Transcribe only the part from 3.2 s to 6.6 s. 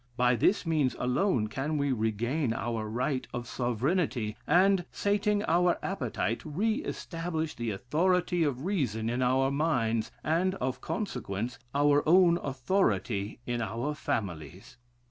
of sovereignty and, sating our appetite,